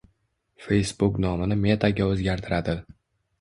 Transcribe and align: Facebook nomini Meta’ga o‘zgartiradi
Facebook 0.67 1.19
nomini 1.25 1.59
Meta’ga 1.67 2.09
o‘zgartiradi 2.15 2.77